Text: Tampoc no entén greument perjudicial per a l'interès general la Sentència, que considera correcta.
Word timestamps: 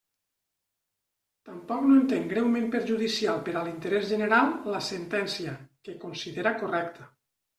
Tampoc 1.49 1.83
no 1.89 1.97
entén 1.97 2.23
greument 2.31 2.65
perjudicial 2.77 3.37
per 3.49 3.53
a 3.59 3.63
l'interès 3.67 4.09
general 4.13 4.49
la 4.77 4.81
Sentència, 4.89 5.53
que 5.89 5.97
considera 6.07 6.57
correcta. 6.65 7.07